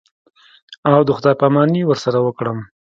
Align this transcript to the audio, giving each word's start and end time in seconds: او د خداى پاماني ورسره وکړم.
او 0.89 0.99
د 1.07 1.09
خداى 1.17 1.35
پاماني 1.41 1.81
ورسره 1.85 2.19
وکړم. 2.21 2.57